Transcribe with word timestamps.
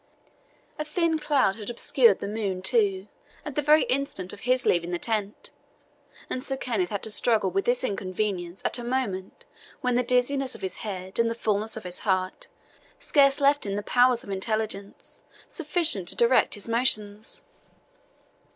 A 0.79 0.83
thin 0.83 1.19
cloud 1.19 1.57
had 1.57 1.69
obscured 1.69 2.21
the 2.21 2.27
moon, 2.27 2.63
too, 2.63 3.07
at 3.45 3.53
the 3.53 3.61
very 3.61 3.83
instant 3.83 4.33
of 4.33 4.39
his 4.39 4.65
leaving 4.65 4.89
the 4.89 4.97
tent, 4.97 5.51
and 6.27 6.41
Sir 6.41 6.57
Kenneth 6.57 6.89
had 6.89 7.03
to 7.03 7.11
struggle 7.11 7.51
with 7.51 7.65
this 7.65 7.83
inconvenience 7.83 8.63
at 8.65 8.79
a 8.79 8.83
moment 8.83 9.45
when 9.81 9.93
the 9.93 10.01
dizziness 10.01 10.55
of 10.55 10.61
his 10.61 10.77
head 10.77 11.19
and 11.19 11.29
the 11.29 11.35
fullness 11.35 11.77
of 11.77 11.83
his 11.83 11.99
heart 11.99 12.47
scarce 12.97 13.39
left 13.39 13.63
him 13.67 13.77
powers 13.83 14.23
of 14.23 14.31
intelligence 14.31 15.21
sufficient 15.47 16.07
to 16.09 16.15
direct 16.15 16.55
his 16.55 16.67
motions. 16.67 17.43